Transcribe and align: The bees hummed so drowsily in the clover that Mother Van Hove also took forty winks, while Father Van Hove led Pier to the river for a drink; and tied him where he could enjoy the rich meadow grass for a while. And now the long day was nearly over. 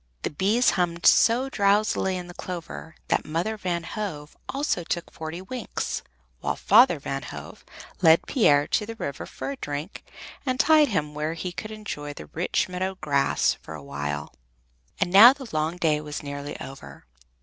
The 0.23 0.31
bees 0.31 0.71
hummed 0.71 1.05
so 1.05 1.47
drowsily 1.47 2.17
in 2.17 2.25
the 2.25 2.33
clover 2.33 2.95
that 3.09 3.23
Mother 3.23 3.55
Van 3.55 3.83
Hove 3.83 4.35
also 4.49 4.83
took 4.83 5.11
forty 5.11 5.43
winks, 5.43 6.01
while 6.39 6.55
Father 6.55 6.97
Van 6.99 7.21
Hove 7.21 7.63
led 8.01 8.25
Pier 8.25 8.65
to 8.65 8.87
the 8.87 8.95
river 8.95 9.27
for 9.27 9.51
a 9.51 9.57
drink; 9.57 10.03
and 10.43 10.59
tied 10.59 10.87
him 10.87 11.13
where 11.13 11.35
he 11.35 11.51
could 11.51 11.69
enjoy 11.69 12.13
the 12.13 12.25
rich 12.25 12.67
meadow 12.67 12.95
grass 12.95 13.53
for 13.61 13.75
a 13.75 13.83
while. 13.83 14.33
And 14.99 15.11
now 15.11 15.33
the 15.33 15.47
long 15.55 15.77
day 15.77 16.01
was 16.01 16.23
nearly 16.23 16.59
over. 16.59 17.05